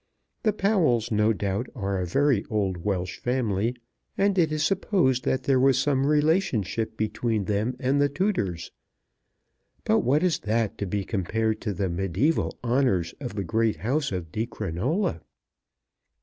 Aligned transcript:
The 0.41 0.51
Powells 0.51 1.11
no 1.11 1.31
doubt 1.31 1.67
are 1.75 2.01
a 2.01 2.07
very 2.07 2.43
old 2.49 2.77
Welsh 2.77 3.19
family, 3.19 3.75
and 4.17 4.35
it 4.35 4.51
is 4.51 4.63
supposed 4.65 5.25
that 5.25 5.43
there 5.43 5.59
was 5.59 5.77
some 5.77 6.07
relationship 6.07 6.97
between 6.97 7.45
them 7.45 7.75
and 7.79 8.01
the 8.01 8.09
Tudors. 8.09 8.71
But 9.83 9.99
what 9.99 10.23
is 10.23 10.39
that 10.39 10.79
to 10.79 10.87
be 10.87 11.03
compared 11.03 11.61
to 11.61 11.73
the 11.75 11.85
mediæval 11.87 12.53
honours 12.63 13.13
of 13.19 13.35
the 13.35 13.45
_great 13.45 13.75
House 13.75 14.11
of 14.11 14.31
Di 14.31 14.47
Crinola? 14.47 15.21